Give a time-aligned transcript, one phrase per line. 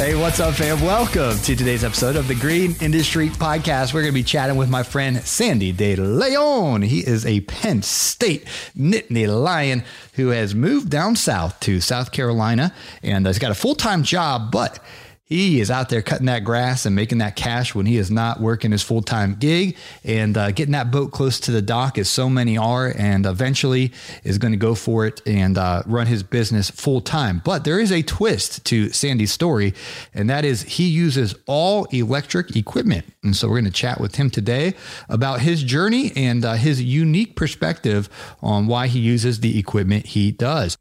[0.00, 0.80] Hey, what's up, fam?
[0.80, 3.92] Welcome to today's episode of the Green Industry Podcast.
[3.92, 6.80] We're going to be chatting with my friend Sandy De Leon.
[6.80, 9.84] He is a Penn State Nittany Lion
[10.14, 14.50] who has moved down south to South Carolina and has got a full time job,
[14.50, 14.82] but
[15.30, 18.40] he is out there cutting that grass and making that cash when he is not
[18.40, 22.10] working his full time gig and uh, getting that boat close to the dock, as
[22.10, 23.92] so many are, and eventually
[24.24, 27.40] is going to go for it and uh, run his business full time.
[27.44, 29.72] But there is a twist to Sandy's story,
[30.12, 33.06] and that is he uses all electric equipment.
[33.22, 34.74] And so we're going to chat with him today
[35.08, 38.08] about his journey and uh, his unique perspective
[38.42, 40.76] on why he uses the equipment he does.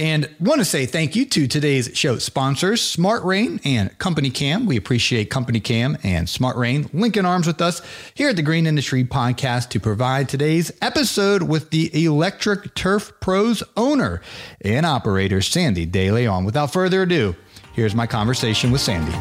[0.00, 4.64] And want to say thank you to today's show sponsors, Smart Rain and Company Cam.
[4.64, 7.82] We appreciate Company Cam and Smart Rain linking arms with us
[8.14, 13.62] here at the Green Industry Podcast to provide today's episode with the Electric Turf Pros
[13.76, 14.22] owner
[14.62, 16.46] and operator, Sandy De Leon.
[16.46, 17.36] Without further ado,
[17.74, 19.12] here's my conversation with Sandy.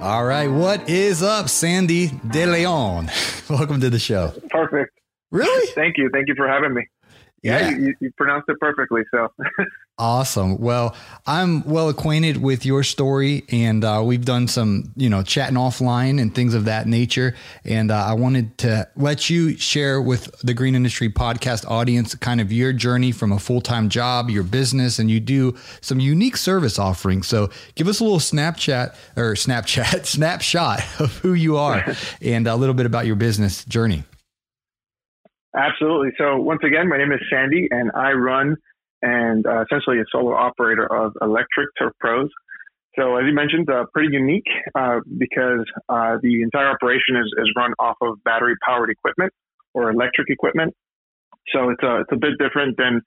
[0.00, 3.10] All right, what is up, Sandy De Leon?
[3.48, 4.32] Welcome to the show.
[4.50, 4.92] Perfect.
[5.30, 5.66] Really?
[5.74, 6.10] Thank you.
[6.12, 6.86] Thank you for having me.
[7.42, 7.76] Yeah, yeah.
[7.76, 9.02] You, you, pronounced it perfectly.
[9.10, 9.32] So
[9.98, 10.58] awesome.
[10.58, 15.56] Well, I'm well acquainted with your story, and uh, we've done some, you know, chatting
[15.56, 17.34] offline and things of that nature.
[17.64, 22.40] And uh, I wanted to let you share with the Green Industry Podcast audience kind
[22.40, 26.36] of your journey from a full time job, your business, and you do some unique
[26.36, 27.28] service offerings.
[27.28, 32.56] So give us a little Snapchat or Snapchat snapshot of who you are and a
[32.56, 34.04] little bit about your business journey.
[35.56, 36.10] Absolutely.
[36.18, 38.56] So once again, my name is Sandy, and I run
[39.02, 42.28] and uh, essentially a solo operator of Electric Turf Pros.
[42.98, 47.50] So as you mentioned, uh, pretty unique uh, because uh, the entire operation is, is
[47.56, 49.32] run off of battery powered equipment
[49.74, 50.74] or electric equipment.
[51.54, 53.00] So it's a it's a bit different than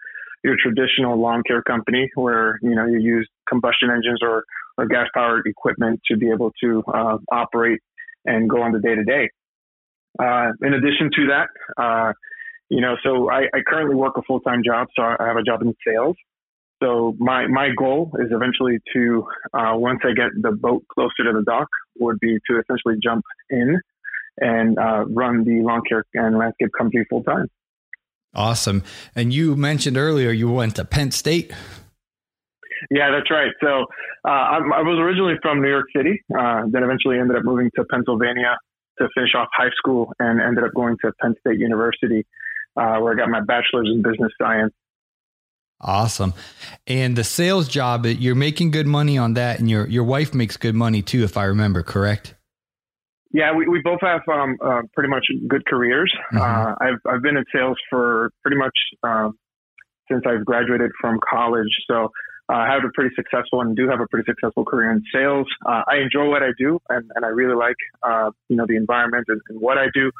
[0.43, 4.43] your traditional lawn care company where you know you use combustion engines or,
[4.77, 7.79] or gas powered equipment to be able to uh, operate
[8.25, 9.29] and go on the day to day.
[10.19, 12.13] In addition to that,
[12.69, 15.44] you know, so I, I currently work a full time job, so I have a
[15.44, 16.16] job in sales.
[16.81, 21.34] So my my goal is eventually to uh, once I get the boat closer to
[21.34, 21.68] the dock
[22.00, 23.79] would be to essentially jump in
[24.38, 27.47] and uh, run the lawn care and landscape company full time.
[28.34, 28.84] Awesome.
[29.16, 31.52] And you mentioned earlier you went to Penn State.
[32.90, 33.52] Yeah, that's right.
[33.62, 33.85] So
[34.24, 37.84] uh, i was originally from New York City, uh, then eventually ended up moving to
[37.91, 38.56] Pennsylvania
[39.00, 42.25] to finish off high school and ended up going to Penn State University
[42.79, 44.73] uh, where I got my bachelor's in business science.
[45.81, 46.34] Awesome.
[46.88, 50.57] And the sales job, you're making good money on that, and your your wife makes
[50.57, 52.35] good money too, if I remember correct.
[53.31, 56.12] Yeah, we, we both have um, uh, pretty much good careers.
[56.34, 56.41] Mm-hmm.
[56.41, 59.29] Uh, I've I've been in sales for pretty much uh,
[60.11, 62.11] since I've graduated from college, so
[62.50, 65.47] uh, I have a pretty successful and do have a pretty successful career in sales.
[65.66, 68.75] Uh, I enjoy what I do, and, and I really like uh, you know the
[68.75, 70.11] environment and, and what I do.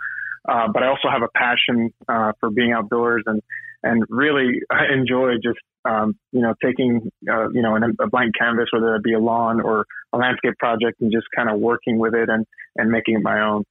[0.50, 3.42] Uh, but I also have a passion uh, for being outdoors and
[3.84, 8.34] and really I enjoy just um, you know taking uh, you know an, a blank
[8.38, 12.00] canvas, whether it be a lawn or a landscape project, and just kind of working
[12.00, 12.46] with it and
[12.76, 13.64] and making it my own.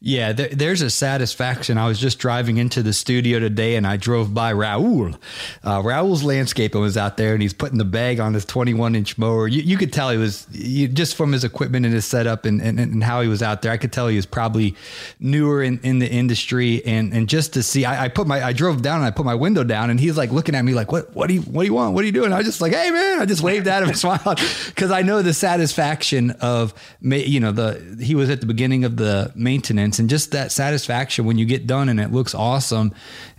[0.00, 1.78] Yeah, there, there's a satisfaction.
[1.78, 5.14] I was just driving into the studio today and I drove by Raul.
[5.62, 9.18] Uh, Raul's landscaping was out there and he's putting the bag on his 21 inch
[9.18, 9.46] mower.
[9.46, 12.60] You, you could tell he was you, just from his equipment and his setup and,
[12.60, 13.72] and, and, how he was out there.
[13.72, 14.74] I could tell he was probably
[15.20, 16.84] newer in, in the industry.
[16.84, 19.24] And, and just to see, I, I put my, I drove down and I put
[19.24, 21.62] my window down and he's like looking at me like, what, what do you, what
[21.62, 21.94] do you want?
[21.94, 22.32] What are you doing?
[22.32, 25.02] I was just like, Hey man, I just waved at him and smiled because I
[25.02, 29.57] know the satisfaction of, you know, the, he was at the beginning of the main
[29.58, 32.94] maintenance and just that satisfaction when you get done and it looks awesome.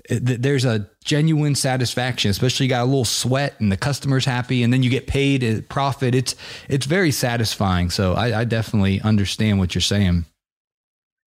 [0.10, 4.74] There's a genuine satisfaction, especially you got a little sweat and the customer's happy and
[4.74, 6.14] then you get paid a profit.
[6.16, 6.36] It's,
[6.68, 7.90] it's very satisfying.
[7.90, 10.26] So I, I definitely understand what you're saying.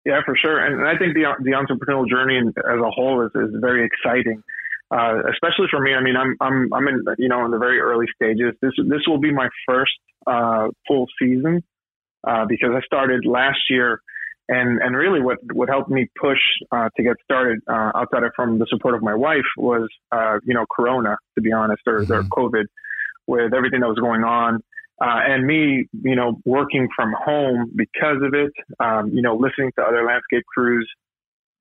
[0.04, 0.58] Yeah, for sure.
[0.58, 4.42] And I think the, the entrepreneurial journey as a whole is, is very exciting.
[4.90, 7.80] Uh, especially for me, I mean, I'm, I'm, I'm in, you know, in the very
[7.80, 8.54] early stages.
[8.60, 9.92] This, this will be my first,
[10.26, 11.62] uh, full season,
[12.26, 14.02] uh, because I started last year
[14.48, 16.38] and, and really what, what helped me push,
[16.70, 20.38] uh, to get started, uh, outside of from the support of my wife was, uh,
[20.44, 22.12] you know, Corona, to be honest, or, mm-hmm.
[22.12, 22.64] or COVID
[23.26, 24.60] with everything that was going on.
[25.00, 29.72] Uh, and me, you know, working from home because of it, um, you know, listening
[29.76, 30.88] to other landscape crews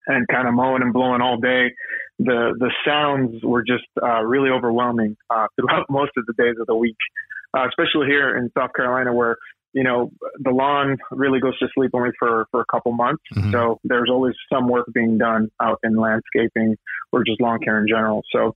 [0.07, 1.71] and kind of mowing and blowing all day,
[2.19, 6.67] the the sounds were just uh, really overwhelming uh, throughout most of the days of
[6.67, 6.97] the week,
[7.57, 9.37] uh, especially here in South Carolina, where
[9.73, 13.23] you know the lawn really goes to sleep only for for a couple months.
[13.33, 13.51] Mm-hmm.
[13.51, 16.77] So there's always some work being done out in landscaping
[17.11, 18.23] or just lawn care in general.
[18.31, 18.55] So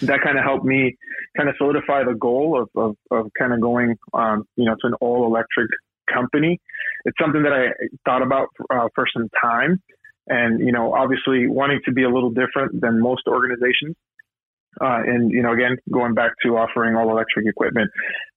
[0.00, 0.96] that kind of helped me
[1.36, 4.86] kind of solidify the goal of, of, of kind of going, um, you know, to
[4.86, 5.68] an all electric
[6.12, 6.60] company.
[7.04, 7.68] It's something that I
[8.04, 9.82] thought about uh, for some time.
[10.28, 13.96] And, you know, obviously wanting to be a little different than most organizations.
[14.80, 17.90] Uh, and, you know, again, going back to offering all electric equipment,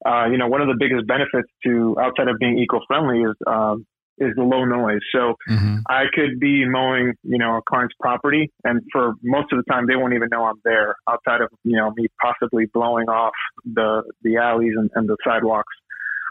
[0.06, 3.36] uh, you know, one of the biggest benefits to outside of being eco friendly is,
[3.48, 3.86] um,
[4.18, 5.00] is the low noise.
[5.14, 5.78] So mm-hmm.
[5.90, 9.88] I could be mowing, you know, a client's property and for most of the time
[9.88, 13.34] they won't even know I'm there outside of, you know, me possibly blowing off
[13.64, 15.74] the, the alleys and, and the sidewalks.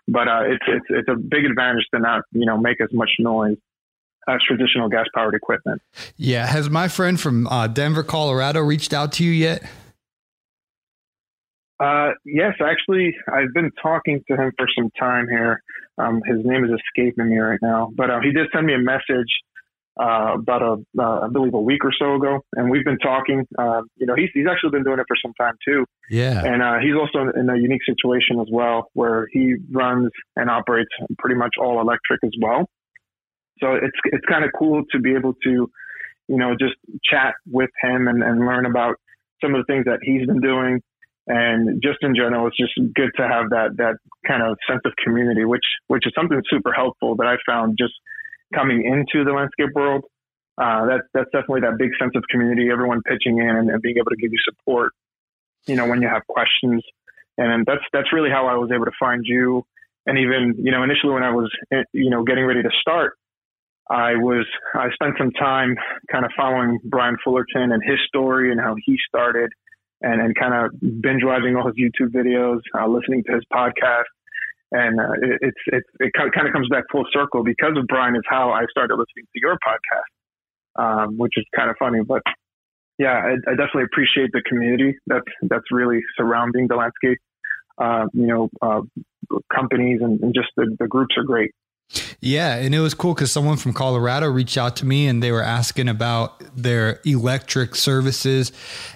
[0.06, 3.10] But, uh, it's, it's, it's a big advantage to not, you know, make as much
[3.18, 3.56] noise
[4.28, 5.80] as traditional gas powered equipment.
[6.16, 6.46] Yeah.
[6.46, 9.62] Has my friend from uh, Denver, Colorado reached out to you yet?
[11.84, 15.62] Uh, yes, actually, I've been talking to him for some time here.
[15.98, 18.78] Um, his name is escaping me right now, but uh, he did send me a
[18.78, 19.28] message
[20.00, 23.46] uh, about a, uh, I believe, a week or so ago, and we've been talking.
[23.58, 25.84] Uh, you know, he's he's actually been doing it for some time too.
[26.10, 30.48] Yeah, and uh, he's also in a unique situation as well, where he runs and
[30.48, 32.66] operates pretty much all electric as well.
[33.60, 35.70] So it's it's kind of cool to be able to,
[36.28, 38.96] you know, just chat with him and, and learn about
[39.42, 40.81] some of the things that he's been doing
[41.26, 44.92] and just in general, it's just good to have that that kind of sense of
[45.02, 47.94] community, which which is something super helpful that I found just
[48.54, 50.04] coming into the landscape world.
[50.60, 53.96] Uh, that's that's definitely that big sense of community, everyone pitching in and, and, being
[53.96, 54.92] able to give you support.
[55.66, 56.84] You know, when you have questions,
[57.38, 59.64] and that's that's really how I was able to find you.
[60.06, 63.14] And even you know, initially when I was eh, you know getting ready to start,
[63.88, 65.74] I was I spent some time
[66.12, 69.50] kind of following Brian Fullerton and his story and how he started
[70.04, 74.04] and, and kind of binge watching all his YouTube videos, uh, listening to his podcast.
[74.70, 78.14] And uh, it, it's, it's, it kind of comes back full circle because of Brian
[78.14, 80.12] is how I started listening to your podcast,
[80.76, 82.00] um, which is kind of funny.
[82.06, 82.22] But
[82.98, 87.18] yeah, I, I, definitely appreciate the community that's, that's really surrounding the landscape.
[87.76, 88.82] Uh, you know, uh,
[89.52, 91.50] companies and, and just the, the groups are great.
[92.20, 95.31] Yeah, and it was cool because someone from Colorado reached out to me and they
[95.31, 98.52] were asking about their electric services,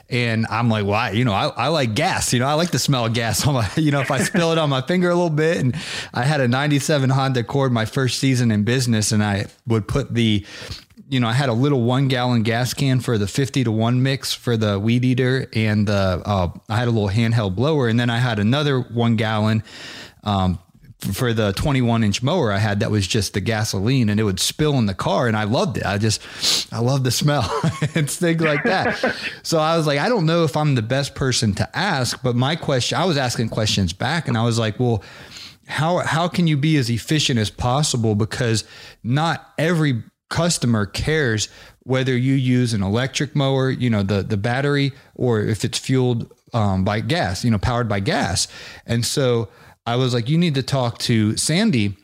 [0.08, 1.10] and I'm like, "Why?
[1.10, 2.32] You know, I, I like gas.
[2.32, 3.68] You know, I like the smell of gas on my.
[3.76, 5.76] You know, if I spill it on my finger a little bit, and
[6.14, 10.14] I had a '97 Honda Accord my first season in business, and I would put
[10.14, 10.44] the
[11.10, 14.02] you know, I had a little one gallon gas can for the 50 to 1
[14.02, 17.98] mix for the weed eater, and the, uh, I had a little handheld blower, and
[17.98, 19.62] then I had another one gallon
[20.24, 20.58] um,
[21.00, 24.40] for the 21 inch mower I had that was just the gasoline and it would
[24.40, 25.86] spill in the car and I loved it.
[25.86, 26.20] I just
[26.72, 27.48] I love the smell
[27.94, 29.14] and things like that.
[29.42, 32.34] so I was like, I don't know if I'm the best person to ask, but
[32.34, 35.04] my question I was asking questions back and I was like, well,
[35.66, 38.64] how how can you be as efficient as possible because
[39.04, 41.48] not every customer cares
[41.84, 46.32] whether you use an electric mower, you know, the the battery or if it's fueled
[46.52, 48.48] um, by gas, you know, powered by gas.
[48.86, 49.48] And so
[49.88, 51.96] I was like, you need to talk to Sandy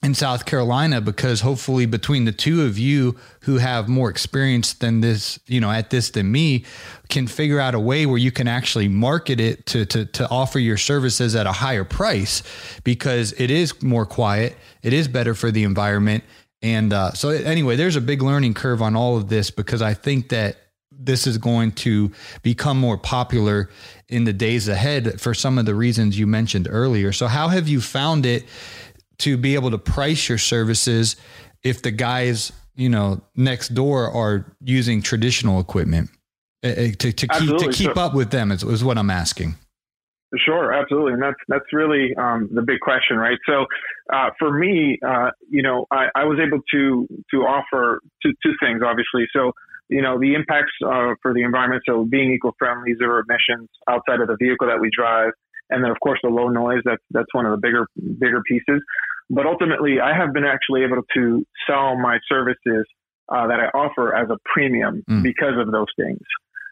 [0.00, 5.00] in South Carolina because hopefully between the two of you who have more experience than
[5.00, 6.64] this, you know, at this than me,
[7.08, 10.60] can figure out a way where you can actually market it to to to offer
[10.60, 12.44] your services at a higher price
[12.84, 16.22] because it is more quiet, it is better for the environment,
[16.62, 19.94] and uh, so anyway, there's a big learning curve on all of this because I
[19.94, 20.58] think that
[20.92, 22.10] this is going to
[22.42, 23.70] become more popular
[24.08, 27.12] in the days ahead for some of the reasons you mentioned earlier.
[27.12, 28.44] So, how have you found it
[29.18, 31.16] to be able to price your services
[31.62, 36.10] if the guys, you know, next door are using traditional equipment
[36.62, 38.52] uh, to, to keep to keep up with them?
[38.52, 39.56] Is, is what I'm asking.
[40.44, 43.38] Sure, absolutely, and that's that's really um, the big question, right?
[43.46, 43.64] So
[44.12, 48.52] uh, for me, uh, you know, I, I, was able to to offer two, two
[48.60, 49.26] things, obviously.
[49.32, 49.52] So,
[49.88, 51.82] you know, the impacts uh, for the environment.
[51.86, 55.30] So, being eco-friendly, zero emissions outside of the vehicle that we drive,
[55.70, 56.82] and then of course the low noise.
[56.84, 57.86] That's that's one of the bigger
[58.18, 58.82] bigger pieces.
[59.28, 62.86] But ultimately, I have been actually able to sell my services
[63.28, 65.22] uh, that I offer as a premium mm.
[65.22, 66.20] because of those things.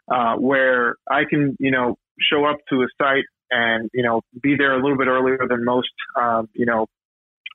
[0.06, 4.54] Uh, where I can, you know, show up to a site and you know be
[4.56, 5.88] there a little bit earlier than most,
[6.20, 6.86] um, you know,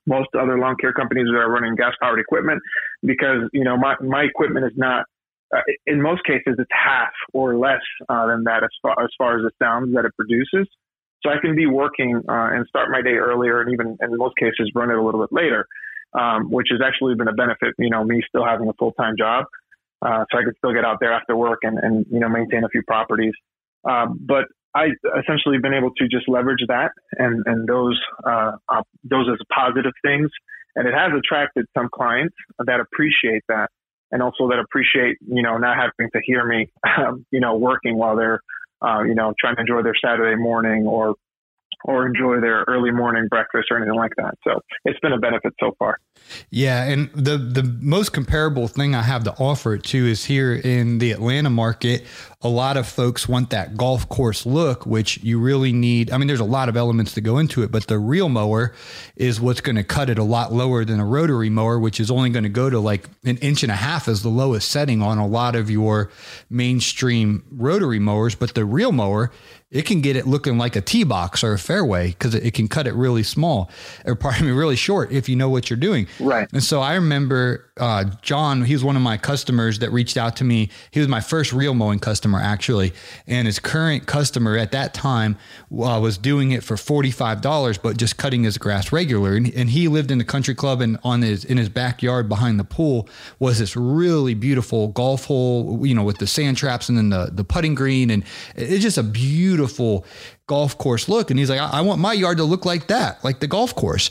[0.06, 2.60] most other lawn care companies that are running gas powered equipment
[3.02, 5.04] because you know my my equipment is not.
[5.86, 9.42] In most cases, it's half or less uh, than that as far, as far as
[9.42, 10.68] the sounds that it produces.
[11.22, 14.36] So I can be working uh, and start my day earlier, and even in most
[14.36, 15.66] cases run it a little bit later,
[16.18, 17.74] um, which has actually been a benefit.
[17.78, 19.44] You know, me still having a full time job,
[20.02, 22.64] uh, so I could still get out there after work and, and you know maintain
[22.64, 23.34] a few properties.
[23.88, 24.90] Uh, but I
[25.20, 28.52] essentially been able to just leverage that and and those uh,
[29.04, 30.30] those as positive things,
[30.76, 33.68] and it has attracted some clients that appreciate that,
[34.12, 37.96] and also that appreciate you know not having to hear me, um, you know, working
[37.96, 38.40] while they're
[38.82, 41.14] uh, you know trying to enjoy their Saturday morning or
[41.84, 44.34] or enjoy their early morning breakfast or anything like that.
[44.44, 45.98] So it's been a benefit so far.
[46.50, 50.54] Yeah, and the the most comparable thing I have to offer it to is here
[50.54, 52.04] in the Atlanta market.
[52.42, 56.10] A lot of folks want that golf course look, which you really need.
[56.10, 58.74] I mean, there's a lot of elements to go into it, but the reel mower
[59.16, 62.10] is what's going to cut it a lot lower than a rotary mower, which is
[62.10, 65.02] only going to go to like an inch and a half as the lowest setting
[65.02, 66.10] on a lot of your
[66.48, 68.34] mainstream rotary mowers.
[68.34, 69.30] But the reel mower
[69.70, 72.66] it can get it looking like a tee box or a fairway because it, can
[72.66, 73.70] cut it really small
[74.04, 76.48] or pardon me really short if you know what you're doing right.
[76.52, 80.36] And so i remember uh, john he was one of my customers that reached out
[80.36, 80.70] to me.
[80.90, 82.92] He was my first reel mowing customer actually.
[83.26, 85.36] And his current customer at that time
[85.72, 89.34] uh, was doing it for $45 but just cutting his grass regular.
[89.34, 92.58] And, and he lived in the country club and on his in his backyard behind
[92.58, 96.98] the pool was this really beautiful golf hole you know with the sand traps and
[96.98, 98.10] then the, the putting green.
[98.10, 98.24] And
[98.56, 100.04] it's just a beautiful beautiful
[100.50, 101.30] golf course look.
[101.30, 103.72] And he's like, I, I want my yard to look like that, like the golf
[103.76, 104.10] course.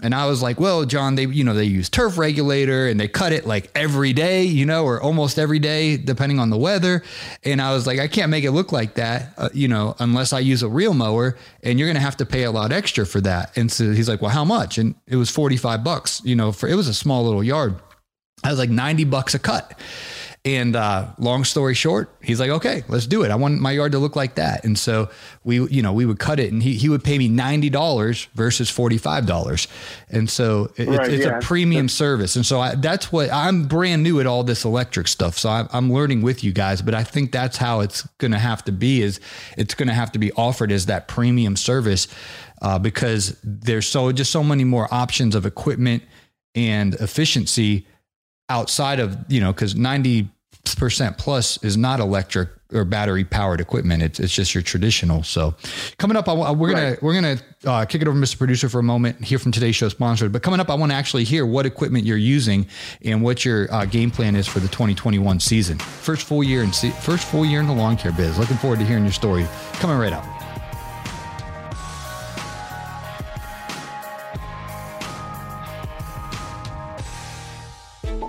[0.00, 3.08] And I was like, well, John, they, you know, they use turf regulator and they
[3.08, 7.02] cut it like every day, you know, or almost every day, depending on the weather.
[7.42, 10.32] And I was like, I can't make it look like that, uh, you know, unless
[10.32, 13.04] I use a reel mower and you're going to have to pay a lot extra
[13.04, 13.56] for that.
[13.56, 14.78] And so he's like, well, how much?
[14.78, 17.74] And it was 45 bucks, you know, for, it was a small little yard.
[18.44, 19.76] I was like 90 bucks a cut.
[20.46, 23.30] And uh, long story short, he's like, okay, let's do it.
[23.30, 24.62] I want my yard to look like that.
[24.62, 25.08] And so
[25.42, 28.70] we, you know, we would cut it and he, he would pay me $90 versus
[28.70, 29.66] $45.
[30.10, 31.38] And so it, right, it's, it's yeah.
[31.38, 32.36] a premium service.
[32.36, 35.38] And so I, that's what I'm brand new at all this electric stuff.
[35.38, 38.38] So I, I'm learning with you guys, but I think that's how it's going to
[38.38, 39.20] have to be is
[39.56, 42.06] it's going to have to be offered as that premium service
[42.60, 46.02] uh, because there's so just so many more options of equipment
[46.54, 47.86] and efficiency
[48.50, 50.28] outside of, you know, cause 90
[50.72, 54.02] percent plus is not electric or battery powered equipment.
[54.02, 55.22] It's, it's just your traditional.
[55.22, 55.54] So
[55.98, 57.02] coming up, I, we're gonna right.
[57.02, 58.38] we're gonna uh, kick it over, Mr.
[58.38, 59.22] Producer, for a moment.
[59.22, 60.32] Hear from today's show sponsored.
[60.32, 62.66] But coming up, I want to actually hear what equipment you're using
[63.02, 65.78] and what your uh, game plan is for the 2021 season.
[65.78, 68.38] First full year in first full year in the lawn care biz.
[68.38, 69.46] Looking forward to hearing your story.
[69.74, 70.33] Coming right up.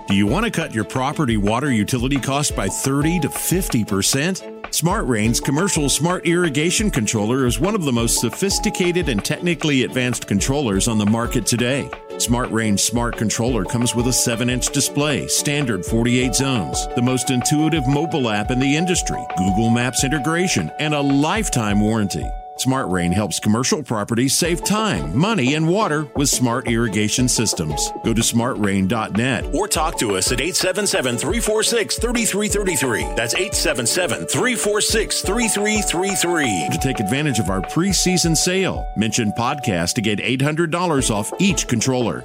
[0.08, 4.72] Do you want to cut your property water utility cost by 30 to 50%?
[4.72, 10.28] Smart Rain's commercial smart irrigation controller is one of the most sophisticated and technically advanced
[10.28, 11.90] controllers on the market today.
[12.18, 17.30] Smart Rain's smart controller comes with a 7 inch display, standard 48 zones, the most
[17.30, 22.30] intuitive mobile app in the industry, Google Maps integration, and a lifetime warranty.
[22.58, 27.92] Smart Rain helps commercial properties save time, money, and water with smart irrigation systems.
[28.02, 33.14] Go to smartrain.net or talk to us at 877 346 3333.
[33.14, 38.88] That's 877 346 3333 to take advantage of our preseason sale.
[38.96, 42.24] Mention podcast to get $800 off each controller.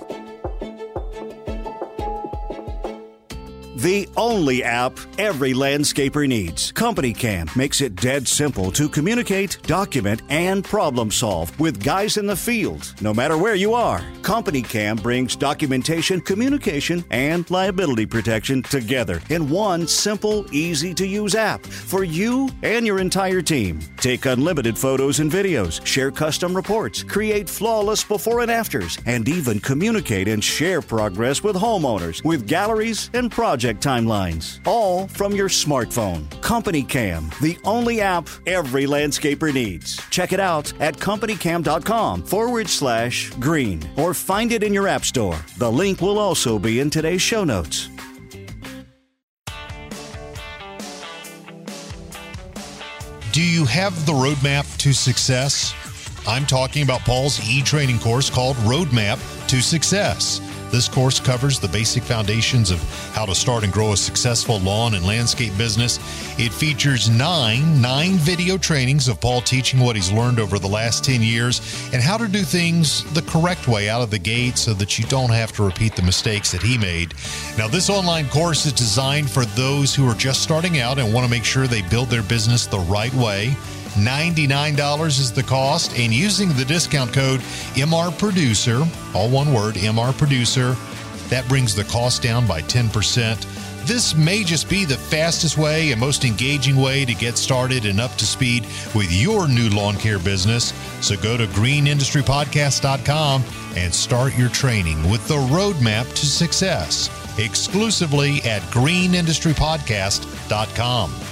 [3.82, 6.72] The only app every landscaper needs.
[6.72, 12.28] Company Cam makes it dead simple to communicate, document, and problem solve with guys in
[12.28, 14.04] the field, no matter where you are.
[14.22, 21.34] Company Cam brings documentation, communication, and liability protection together in one simple, easy to use
[21.34, 23.80] app for you and your entire team.
[23.98, 29.60] Take unlimited photos and videos, share custom reports, create flawless before and afters, and even
[29.60, 33.32] communicate and share progress with homeowners with galleries and
[33.72, 34.60] project timelines.
[34.66, 36.30] All from your smartphone.
[36.42, 39.98] Company Cam, the only app every landscaper needs.
[40.10, 45.38] Check it out at companycam.com forward slash green or find it in your app store.
[45.58, 47.90] The link will also be in today's show notes.
[53.32, 55.74] Do you have the roadmap to success?
[56.28, 60.42] I'm talking about Paul's e training course called Roadmap to Success.
[60.72, 62.82] This course covers the basic foundations of
[63.14, 66.00] how to start and grow a successful lawn and landscape business.
[66.40, 71.04] It features nine, nine video trainings of Paul teaching what he's learned over the last
[71.04, 71.60] 10 years
[71.94, 75.06] and how to do things the correct way out of the gate so that you
[75.06, 77.14] don't have to repeat the mistakes that he made.
[77.58, 81.26] Now, this online course is designed for those who are just starting out and want
[81.26, 83.56] to make sure they build their business the right way.
[83.94, 87.40] $99 is the cost, and using the discount code
[87.76, 88.84] MR Producer,
[89.14, 90.76] all one word, MR Producer,
[91.30, 93.46] that brings the cost down by 10%.
[93.86, 98.00] This may just be the fastest way and most engaging way to get started and
[98.00, 100.72] up to speed with your new lawn care business.
[101.02, 103.44] So go to greenindustrypodcast.com
[103.76, 111.31] and start your training with the roadmap to success exclusively at greenindustrypodcast.com.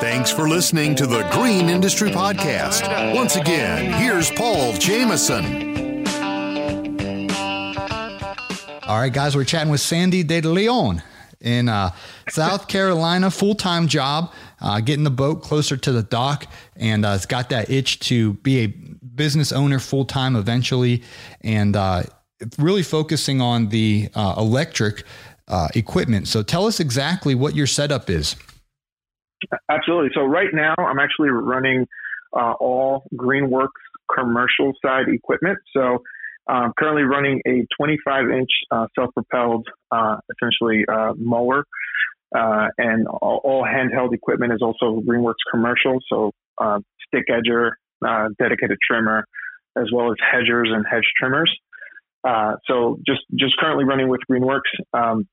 [0.00, 3.14] Thanks for listening to the Green Industry Podcast.
[3.16, 6.06] Once again, here's Paul Jameson.
[8.84, 11.02] All right, guys, we're chatting with Sandy De Leon
[11.40, 11.90] in uh,
[12.28, 17.10] South Carolina, full time job, uh, getting the boat closer to the dock, and uh,
[17.10, 21.02] has got that itch to be a business owner full time eventually,
[21.40, 22.04] and uh,
[22.56, 25.02] really focusing on the uh, electric
[25.48, 26.28] uh, equipment.
[26.28, 28.36] So, tell us exactly what your setup is.
[29.68, 30.10] Absolutely.
[30.14, 31.86] So right now, I'm actually running
[32.32, 33.68] uh, all Greenworks
[34.14, 35.58] commercial side equipment.
[35.76, 36.02] So
[36.46, 41.64] I'm currently running a 25 inch uh, self-propelled, uh, essentially uh, mower,
[42.34, 45.98] uh, and all, all, handheld equipment is also Greenworks commercial.
[46.10, 47.72] So uh, stick edger,
[48.38, 49.24] dedicated trimmer,
[49.76, 51.54] as well as hedgers and hedge trimmers.
[52.66, 54.70] so just just currently running with Greenworks.
[54.94, 55.26] Um,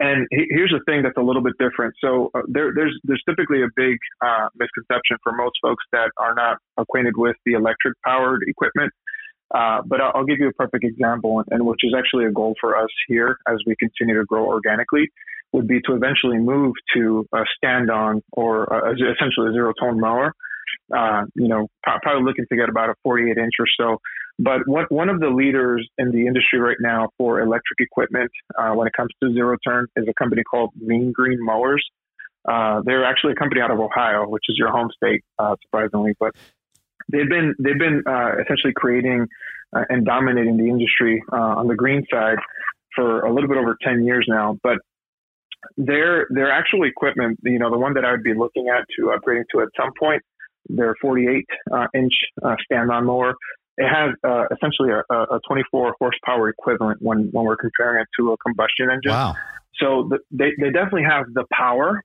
[0.00, 1.94] and here's the thing that's a little bit different.
[2.00, 6.34] So uh, there, there's there's typically a big uh, misconception for most folks that are
[6.34, 8.92] not acquainted with the electric powered equipment.
[9.54, 12.54] Uh, but I'll, give you a perfect example, and, and, which is actually a goal
[12.60, 15.08] for us here as we continue to grow organically,
[15.52, 20.34] would be to eventually move to a stand-on or a, essentially a zero-turn mower.
[20.94, 23.98] Uh, you know, probably looking to get about a 48 inch or so
[24.38, 28.86] but one of the leaders in the industry right now for electric equipment uh, when
[28.86, 31.84] it comes to zero turn is a company called Mean Green Mowers.
[32.48, 36.14] Uh, they're actually a company out of Ohio, which is your home state, uh, surprisingly.
[36.20, 36.32] But
[37.10, 39.26] they've been they've been uh, essentially creating
[39.74, 42.38] uh, and dominating the industry uh, on the green side
[42.94, 44.56] for a little bit over ten years now.
[44.62, 44.78] But
[45.76, 49.06] their their actual equipment, you know, the one that I would be looking at to
[49.06, 50.22] upgrading to at some point,
[50.68, 51.44] their 48
[51.92, 52.12] inch
[52.64, 53.34] stand-on mower
[53.78, 58.32] it has uh, essentially a, a, 24 horsepower equivalent when, when we're comparing it to
[58.32, 59.12] a combustion engine.
[59.12, 59.36] Wow.
[59.80, 62.02] So the, they, they definitely have the power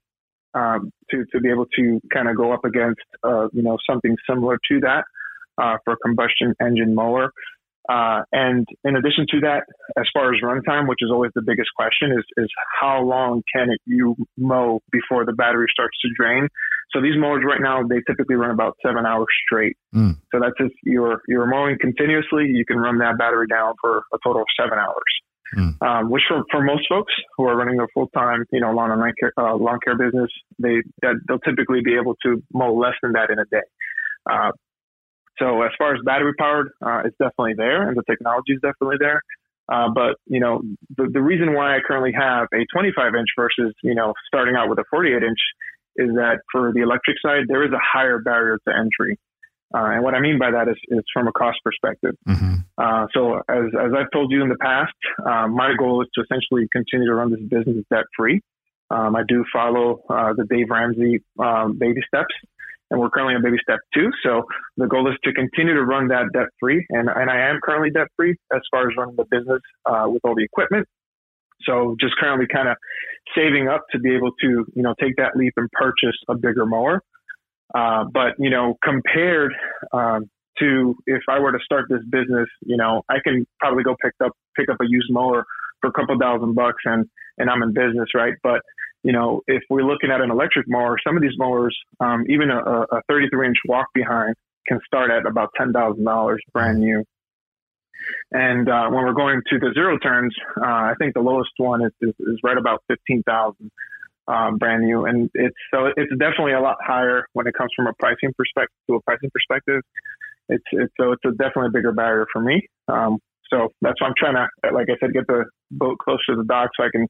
[0.54, 4.16] um, to, to be able to kind of go up against, uh, you know, something
[4.30, 5.06] similar to that
[5.58, 7.32] uh, for a combustion engine mower.
[7.90, 9.64] Uh, and in addition to that,
[9.98, 13.70] as far as runtime, which is always the biggest question, is is how long can
[13.70, 16.48] it you mow before the battery starts to drain?
[16.92, 19.76] So these mowers right now they typically run about seven hours straight.
[19.94, 20.16] Mm.
[20.32, 24.18] So that's if you're you're mowing continuously, you can run that battery down for a
[24.24, 25.04] total of seven hours.
[25.58, 25.76] Mm.
[25.86, 28.90] Um, which for, for most folks who are running a full time, you know, lawn
[28.90, 32.74] and lawn care, uh, lawn care business, they that they'll typically be able to mow
[32.74, 33.68] less than that in a day.
[34.30, 34.52] Uh,
[35.40, 38.98] so as far as battery powered, uh, it's definitely there, and the technology is definitely
[39.00, 39.22] there.
[39.72, 40.62] Uh, but you know,
[40.98, 44.70] the, the reason why I currently have a 25 inch versus you know starting out
[44.70, 45.40] with a 48 inch
[45.96, 49.18] is that for the electric side there is a higher barrier to entry.
[49.76, 52.16] Uh, and what I mean by that is, is from a cost perspective.
[52.28, 52.56] Mm-hmm.
[52.78, 54.94] Uh, so as, as I've told you in the past,
[55.26, 58.42] uh, my goal is to essentially continue to run this business debt free.
[58.92, 62.36] Um, I do follow uh, the Dave Ramsey um, baby steps
[62.94, 64.12] and we're currently on baby step two.
[64.24, 64.44] So
[64.78, 67.90] the goal is to continue to run that debt free, and and I am currently
[67.90, 70.88] debt free as far as running the business uh, with all the equipment.
[71.66, 72.78] So just currently kind of
[73.36, 76.68] saving up to be able to you know take that leap and purchase a bigger
[76.68, 77.02] mower.
[77.74, 79.54] Uh, but you know compared
[79.92, 80.30] um,
[80.60, 84.14] to if I were to start this business, you know I can probably go pick
[84.24, 85.46] up pick up a used mower
[85.84, 87.06] for a couple thousand bucks and
[87.38, 88.34] and I'm in business, right?
[88.42, 88.62] But
[89.04, 92.50] you know, if we're looking at an electric mower, some of these mowers, um, even
[92.50, 97.04] a, a 33 inch walk behind can start at about $10,000 brand new.
[98.32, 101.84] And uh, when we're going to the zero turns, uh, I think the lowest one
[101.84, 103.72] is, is, is right about 15,000
[104.28, 105.06] um, brand new.
[105.06, 108.78] And it's so it's definitely a lot higher when it comes from a pricing perspective
[108.90, 109.82] to a pricing perspective.
[110.48, 112.68] It's, it's so it's a definitely a bigger barrier for me.
[112.88, 113.20] Um,
[113.50, 115.46] so that's why I'm trying to, like I said, get the
[115.78, 117.08] boat closer to the dock so I can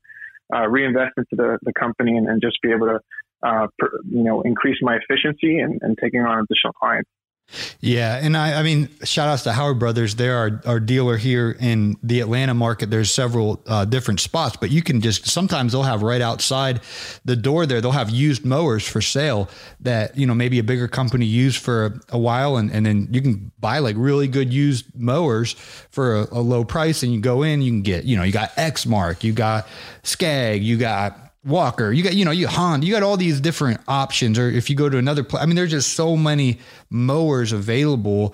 [0.53, 2.99] uh, reinvest into the, the company and, and just be able to,
[3.43, 7.09] uh, per, you know, increase my efficiency and, and taking on additional clients.
[7.79, 10.15] Yeah, and I, I mean, shout outs to Howard Brothers.
[10.15, 12.89] They're our, our dealer here in the Atlanta market.
[12.89, 16.81] There's several uh, different spots, but you can just sometimes they'll have right outside
[17.25, 17.81] the door there.
[17.81, 19.49] They'll have used mowers for sale
[19.81, 23.07] that you know maybe a bigger company used for a, a while, and and then
[23.11, 25.53] you can buy like really good used mowers
[25.91, 28.31] for a, a low price, and you go in, you can get you know you
[28.31, 29.67] got Exmark, you got
[30.03, 33.81] Skag, you got Walker, you got, you know, you Honda, you got all these different
[33.87, 34.39] options.
[34.39, 38.33] Or if you go to another place, I mean, there's just so many mowers available.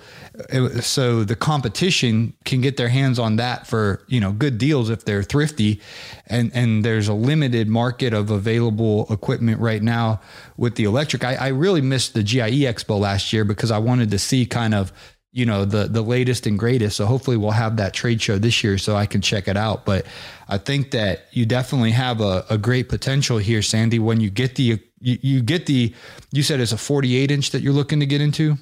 [0.52, 4.90] Uh, so the competition can get their hands on that for, you know, good deals
[4.90, 5.80] if they're thrifty.
[6.28, 10.20] And, and there's a limited market of available equipment right now
[10.56, 11.24] with the electric.
[11.24, 14.72] I, I really missed the GIE Expo last year because I wanted to see kind
[14.72, 14.92] of,
[15.32, 16.96] you know the the latest and greatest.
[16.96, 19.84] So hopefully we'll have that trade show this year so i can check it out.
[19.84, 20.06] But
[20.48, 24.56] i think that you definitely have a, a great potential here sandy when you get
[24.56, 25.94] the you, you get the
[26.32, 28.56] you said it's a 48 inch that you're looking to get into?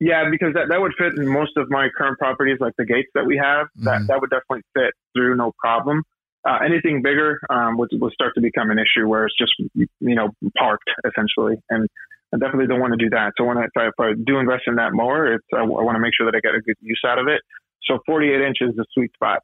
[0.00, 3.10] Yeah because that, that would fit in most of my current properties like the gates
[3.14, 3.66] that we have.
[3.76, 6.02] That mm that would definitely fit through no problem.
[6.48, 10.14] Uh, anything bigger um, would, would start to become an issue where it's just you
[10.14, 11.56] know parked essentially.
[11.68, 11.88] And
[12.34, 13.32] I definitely don't want to do that.
[13.36, 15.62] So when I, if I, if I do invest in that mower, it's I, I
[15.62, 17.40] want to make sure that I get a good use out of it.
[17.84, 19.42] So 48 inches is a sweet spot.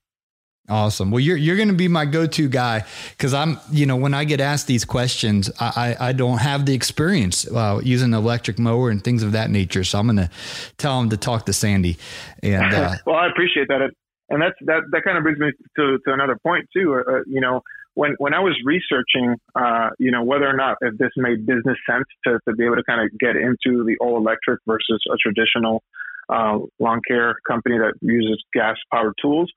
[0.68, 1.10] Awesome.
[1.10, 4.22] Well, you're you're going to be my go-to guy because I'm, you know, when I
[4.22, 8.60] get asked these questions, I I, I don't have the experience uh, using an electric
[8.60, 9.82] mower and things of that nature.
[9.82, 10.30] So I'm going to
[10.78, 11.98] tell them to talk to Sandy.
[12.44, 13.90] And uh, well, I appreciate that,
[14.30, 16.94] and that's that that kind of brings me to to another point too.
[16.94, 17.60] Uh, uh you know,
[17.94, 21.76] when when I was researching, uh, you know, whether or not if this made business
[21.88, 25.16] sense to, to be able to kind of get into the all electric versus a
[25.16, 25.82] traditional
[26.28, 29.50] uh, lawn care company that uses gas powered tools,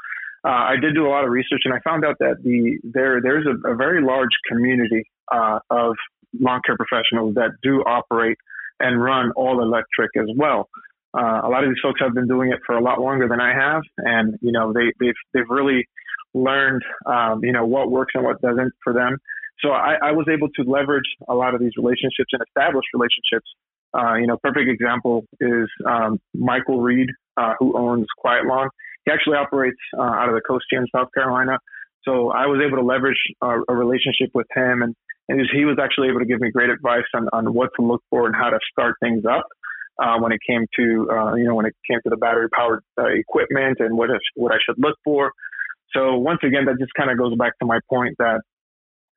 [0.43, 3.21] uh, I did do a lot of research and I found out that the there
[3.21, 5.95] there's a, a very large community uh, of
[6.39, 8.37] lawn care professionals that do operate
[8.79, 10.67] and run all electric as well.
[11.17, 13.39] Uh, a lot of these folks have been doing it for a lot longer than
[13.39, 15.85] I have, and you know they they've they've really
[16.35, 19.17] learned, um, you know, what works and what doesn't for them.
[19.61, 23.47] So I, I, was able to leverage a lot of these relationships and establish relationships.
[23.97, 28.67] Uh, you know, perfect example is um, Michael Reed, uh, who owns Quiet Lawn.
[29.05, 31.57] He actually operates uh, out of the coast here in South Carolina.
[32.03, 34.93] So I was able to leverage uh, a relationship with him, and,
[35.29, 38.03] and he was actually able to give me great advice on, on what to look
[38.09, 39.45] for and how to start things up.
[40.01, 42.83] Uh, when it came to uh, you know when it came to the battery powered
[42.99, 45.31] uh, equipment and what what I should look for.
[45.95, 48.41] So once again, that just kind of goes back to my point that,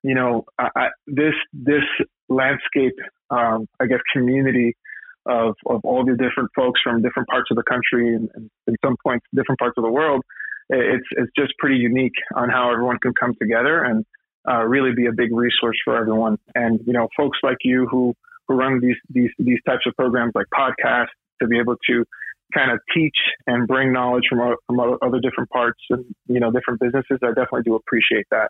[0.01, 1.83] you know, I, I, this, this
[2.29, 2.95] landscape,
[3.29, 4.77] um, I guess, community
[5.25, 8.75] of, of all the different folks from different parts of the country and, and in
[8.85, 10.21] some points, different parts of the world,
[10.69, 14.05] it's, it's just pretty unique on how everyone can come together and
[14.49, 16.37] uh, really be a big resource for everyone.
[16.55, 18.13] And, you know, folks like you who
[18.53, 21.07] run these, these, these types of programs like podcasts
[21.41, 22.05] to be able to
[22.53, 23.15] kind of teach
[23.47, 27.19] and bring knowledge from from other different parts and you know different businesses.
[27.21, 28.49] I definitely do appreciate that.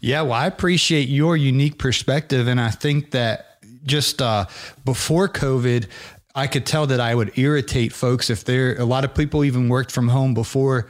[0.00, 4.46] Yeah, well, I appreciate your unique perspective, and I think that just uh,
[4.84, 5.88] before COVID,
[6.34, 8.78] I could tell that I would irritate folks if there.
[8.78, 10.88] A lot of people even worked from home before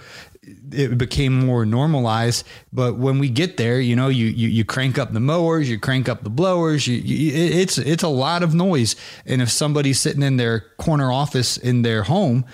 [0.72, 2.46] it became more normalized.
[2.72, 5.78] But when we get there, you know, you, you, you crank up the mowers, you
[5.78, 8.96] crank up the blowers, you, you, it's, it's a lot of noise.
[9.26, 12.44] And if somebody's sitting in their corner office in their home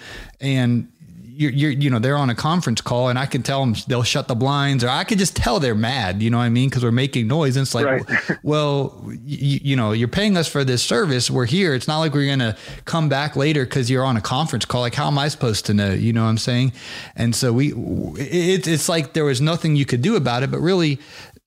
[0.40, 0.88] and
[1.36, 4.02] you're, you're, you know, they're on a conference call and I can tell them they'll
[4.02, 6.70] shut the blinds or I could just tell they're mad, you know what I mean?
[6.70, 7.56] Cause we're making noise.
[7.56, 8.38] And it's like, right.
[8.42, 11.30] well, you, you, know, you're paying us for this service.
[11.30, 11.74] We're here.
[11.74, 14.82] It's not like we're going to come back later cause you're on a conference call.
[14.82, 15.92] Like, how am I supposed to know?
[15.92, 16.72] You know what I'm saying?
[17.16, 20.60] And so we, it, it's like there was nothing you could do about it, but
[20.60, 21.00] really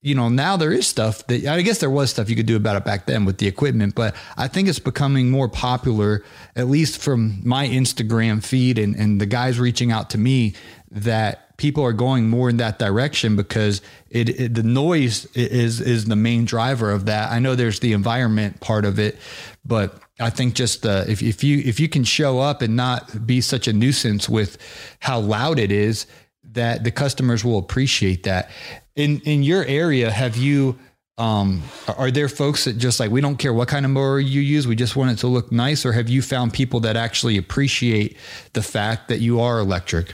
[0.07, 2.55] you know, now there is stuff that I guess there was stuff you could do
[2.55, 6.23] about it back then with the equipment, but I think it's becoming more popular,
[6.55, 10.55] at least from my Instagram feed and, and the guys reaching out to me,
[10.89, 16.05] that people are going more in that direction because it, it the noise is is
[16.05, 17.29] the main driver of that.
[17.29, 19.17] I know there's the environment part of it,
[19.65, 23.27] but I think just uh, if if you if you can show up and not
[23.27, 24.57] be such a nuisance with
[24.99, 26.07] how loud it is,
[26.53, 28.49] that the customers will appreciate that
[28.97, 30.77] in in your area have you
[31.17, 31.63] um,
[31.97, 34.67] are there folks that just like we don't care what kind of mower you use,
[34.67, 38.15] we just want it to look nice, or have you found people that actually appreciate
[38.53, 40.13] the fact that you are electric?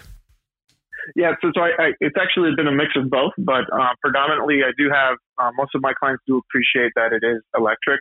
[1.18, 4.62] Yeah, so, so I, I, it's actually been a mix of both, but uh, predominantly
[4.64, 8.00] I do have uh, most of my clients do appreciate that it is electric.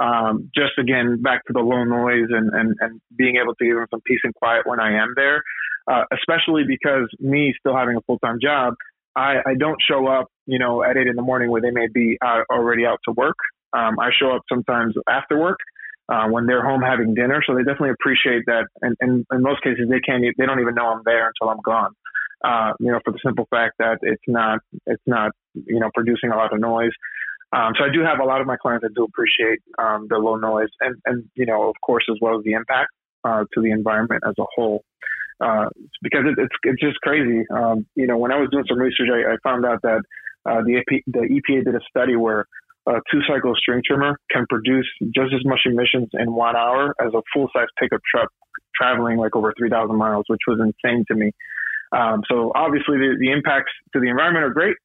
[0.00, 3.76] Um, just again, back to the low noise and, and, and being able to give
[3.76, 5.42] them some peace and quiet when I am there,
[5.86, 8.74] uh, especially because me still having a full time job,
[9.14, 11.88] I, I don't show up, you know, at eight in the morning where they may
[11.92, 13.36] be uh, already out to work.
[13.72, 15.58] Um, I show up sometimes after work
[16.08, 17.42] uh, when they're home having dinner.
[17.46, 18.66] So they definitely appreciate that.
[18.80, 21.60] And, and in most cases, they can't, they don't even know I'm there until I'm
[21.64, 21.92] gone.
[22.44, 26.30] Uh, you know, for the simple fact that it's not, it's not, you know, producing
[26.30, 26.90] a lot of noise.
[27.52, 30.16] Um, so I do have a lot of my clients that do appreciate um, the
[30.16, 32.90] low noise and, and, you know, of course, as well as the impact
[33.24, 34.82] uh, to the environment as a whole
[35.42, 35.68] uh,
[36.02, 37.44] because it, it's it's just crazy.
[37.50, 40.02] Um, you know, when I was doing some research, I, I found out that
[40.46, 42.46] uh, the EP, the EPA did a study where
[42.86, 47.12] a two cycle string trimmer can produce just as much emissions in one hour as
[47.14, 48.28] a full size pickup truck
[48.74, 51.32] traveling like over 3,000 miles, which was insane to me.
[51.92, 54.76] Um, so obviously the, the, impacts to the environment are great,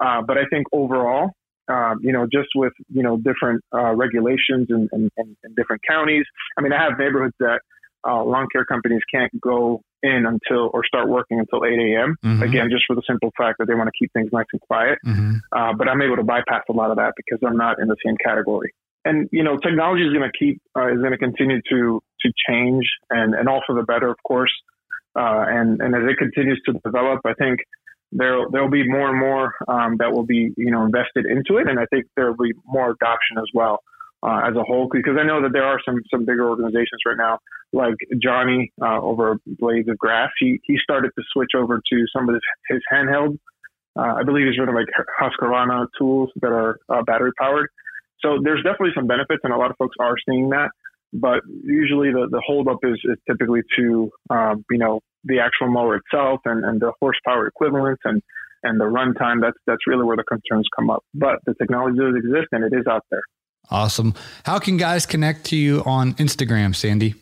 [0.00, 1.30] uh, but I think overall,
[1.68, 6.24] uh, you know, just with you know different uh, regulations in, in, in, different counties.
[6.58, 7.60] I mean, I have neighborhoods that
[8.06, 12.16] uh, lawn care companies can't go in until or start working until 8 a.m.
[12.24, 12.42] Mm-hmm.
[12.42, 14.98] Again, just for the simple fact that they want to keep things nice and quiet.
[15.04, 15.36] Mm-hmm.
[15.52, 17.96] Uh, but I'm able to bypass a lot of that because I'm not in the
[18.04, 18.72] same category.
[19.04, 22.32] And you know, technology is going to keep uh, is going to continue to to
[22.48, 24.52] change and and all for the better, of course.
[25.14, 27.60] Uh, and and as it continues to develop, I think
[28.12, 31.68] there there'll be more and more um, that will be you know invested into it,
[31.68, 33.80] and I think there will be more adoption as well
[34.26, 34.88] uh, as a whole.
[34.90, 37.38] Because I know that there are some some bigger organizations right now,
[37.72, 40.30] like Johnny uh, over Blades of Grass.
[40.38, 43.38] He he started to switch over to some of his, his handheld.
[43.96, 44.88] Uh, I believe he's running like
[45.20, 47.68] Husqvarna tools that are uh, battery powered.
[48.20, 50.70] So there's definitely some benefits, and a lot of folks are seeing that.
[51.12, 55.96] But usually the, the holdup is, is typically to um, you know the actual mower
[55.96, 58.22] itself and, and the horsepower equivalents and
[58.62, 59.40] and the runtime.
[59.40, 61.04] That's that's really where the concerns come up.
[61.14, 63.22] But the technology does exist, and it is out there.
[63.70, 64.14] Awesome.
[64.44, 67.14] How can guys connect to you on Instagram, Sandy?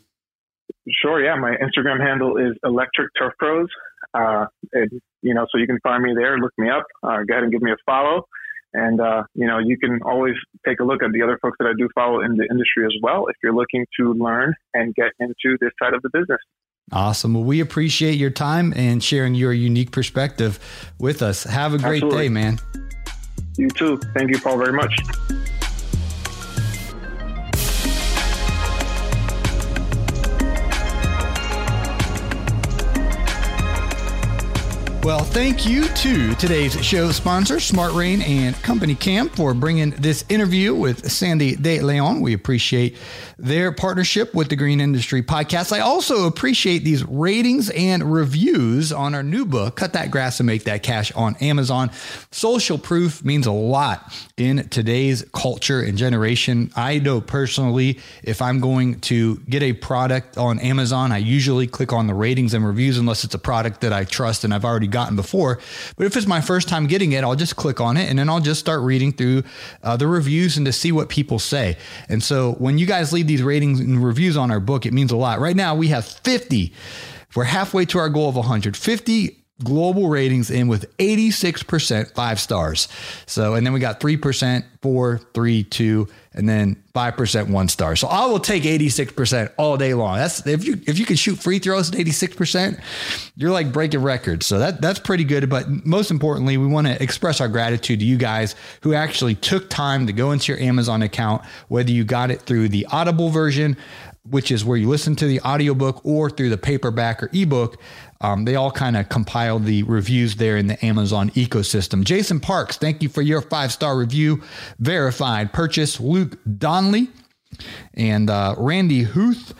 [1.02, 1.24] Sure.
[1.24, 3.68] Yeah, my Instagram handle is Electric Turf Pros.
[4.12, 4.90] Uh, and,
[5.22, 6.38] you know, so you can find me there.
[6.38, 6.84] Look me up.
[7.02, 8.26] Uh, go ahead and give me a follow.
[8.74, 10.34] And uh, you know, you can always
[10.66, 12.92] take a look at the other folks that I do follow in the industry as
[13.00, 16.40] well if you're looking to learn and get into this side of the business.
[16.92, 17.34] Awesome.
[17.34, 20.58] Well, we appreciate your time and sharing your unique perspective
[20.98, 21.44] with us.
[21.44, 22.24] Have a great Absolutely.
[22.24, 22.58] day, man.
[23.56, 23.96] You too.
[24.12, 24.92] Thank you, Paul, very much.
[35.04, 40.24] Well, thank you to today's show sponsor, Smart Rain and Company Cam, for bringing this
[40.30, 42.22] interview with Sandy De Leon.
[42.22, 42.96] We appreciate
[43.38, 45.72] their partnership with the Green Industry Podcast.
[45.72, 50.46] I also appreciate these ratings and reviews on our new book, Cut That Grass and
[50.46, 51.90] Make That Cash on Amazon.
[52.30, 56.70] Social proof means a lot in today's culture and generation.
[56.76, 61.92] I know personally, if I'm going to get a product on Amazon, I usually click
[61.92, 64.93] on the ratings and reviews unless it's a product that I trust and I've already
[64.94, 65.58] gotten before.
[65.96, 68.30] But if it's my first time getting it, I'll just click on it and then
[68.30, 69.42] I'll just start reading through
[69.82, 71.76] uh, the reviews and to see what people say.
[72.08, 75.12] And so when you guys leave these ratings and reviews on our book, it means
[75.12, 75.40] a lot.
[75.40, 76.72] Right now, we have 50.
[77.36, 82.88] We're halfway to our goal of 150 global ratings in with 86% five stars.
[83.26, 87.94] So, and then we got 3%, four, three, two, and then 5% one star.
[87.96, 90.16] So I will take 86% all day long.
[90.16, 92.80] That's if you if you can shoot free throws at 86%,
[93.36, 94.44] you're like breaking records.
[94.46, 95.48] So that that's pretty good.
[95.48, 99.70] But most importantly, we want to express our gratitude to you guys who actually took
[99.70, 103.76] time to go into your Amazon account, whether you got it through the Audible version,
[104.28, 107.78] which is where you listen to the audiobook or through the paperback or ebook.
[108.20, 112.04] Um, they all kind of compile the reviews there in the Amazon ecosystem.
[112.04, 114.42] Jason Parks, thank you for your five star review.
[114.78, 116.00] Verified purchase.
[116.00, 117.08] Luke Donley
[117.94, 119.54] and uh, Randy Huth.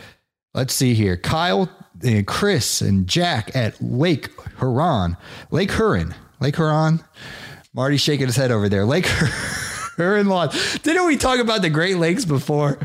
[0.55, 1.17] Let's see here.
[1.17, 1.69] Kyle
[2.03, 5.17] and Chris and Jack at Lake Huron.
[5.51, 6.14] Lake Huron.
[6.40, 7.01] Lake Huron.
[7.73, 8.85] Marty shaking his head over there.
[8.85, 9.33] Lake Huron.
[9.96, 10.50] Huron Lawn.
[10.83, 12.78] Didn't we talk about the Great Lakes before?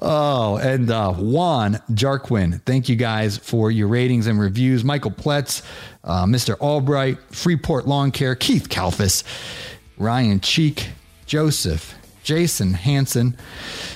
[0.00, 2.60] Oh, and uh, Juan Jarquin.
[2.64, 4.84] Thank you guys for your ratings and reviews.
[4.84, 5.62] Michael Pletz,
[6.04, 6.58] uh, Mr.
[6.60, 9.24] Albright, Freeport Lawn Care, Keith Kalfas,
[9.98, 10.88] Ryan Cheek,
[11.26, 13.36] Joseph, Jason Hanson.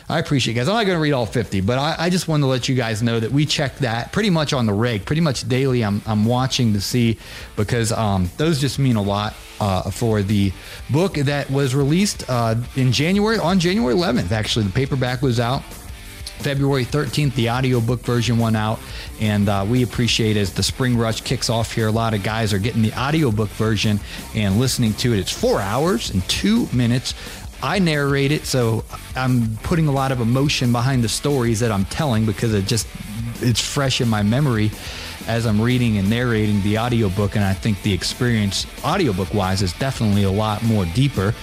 [0.09, 0.69] I appreciate you guys.
[0.69, 2.75] I'm not going to read all 50, but I, I, just wanted to let you
[2.75, 5.85] guys know that we check that pretty much on the reg, pretty much daily.
[5.85, 7.19] I'm, I'm watching to see
[7.57, 10.53] because um, those just mean a lot uh, for the
[10.91, 14.33] book that was released uh, in January, on January 11th.
[14.33, 15.63] Actually, the paperback was out.
[16.39, 18.79] February 13th, the audiobook version went out,
[19.21, 21.89] and uh, we appreciate as the spring rush kicks off here.
[21.89, 23.99] A lot of guys are getting the audiobook version
[24.35, 25.19] and listening to it.
[25.19, 27.15] It's four hours and two minutes.
[27.63, 31.85] I narrate it, so I'm putting a lot of emotion behind the stories that I'm
[31.87, 32.87] telling because it just
[33.41, 34.71] it's fresh in my memory
[35.27, 39.73] as I'm reading and narrating the audiobook and I think the experience audiobook wise is
[39.75, 41.35] definitely a lot more deeper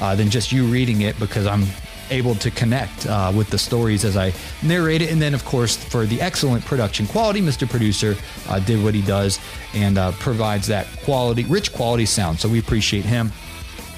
[0.00, 1.64] uh, than just you reading it because I'm
[2.10, 5.10] able to connect uh, with the stories as I narrate it.
[5.10, 7.68] And then, of course, for the excellent production quality, Mr.
[7.68, 8.16] Producer
[8.48, 9.40] uh, did what he does
[9.74, 12.38] and uh, provides that quality, rich quality sound.
[12.38, 13.32] So we appreciate him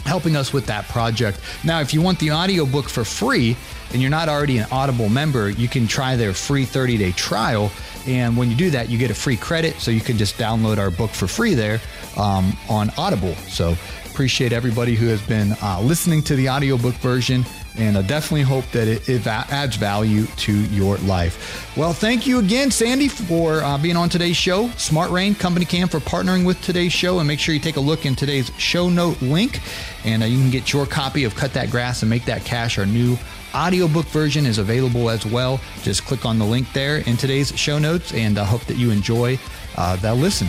[0.09, 1.39] helping us with that project.
[1.65, 3.57] Now, if you want the audiobook for free
[3.93, 7.71] and you're not already an Audible member, you can try their free 30 day trial.
[8.07, 9.77] And when you do that, you get a free credit.
[9.77, 11.81] So you can just download our book for free there
[12.17, 13.35] um, on Audible.
[13.49, 17.45] So appreciate everybody who has been uh, listening to the audiobook version
[17.79, 21.77] and I definitely hope that it, it, adds value to your life.
[21.77, 24.69] Well, thank you again, Sandy, for uh, being on today's show.
[24.71, 27.81] Smart Rain Company Cam for partnering with today's show, and make sure you take a
[27.81, 29.61] look in today's show note link,
[30.05, 32.79] and uh, you can get your copy of Cut That Grass and Make That Cash.
[32.79, 33.17] Our new
[33.55, 35.61] audiobook version is available as well.
[35.83, 38.91] Just click on the link there in today's show notes, and I hope that you
[38.91, 39.39] enjoy
[39.77, 40.49] uh, that listen.